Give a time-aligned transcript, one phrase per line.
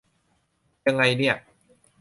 [0.85, 1.35] ยังไงเนี่ย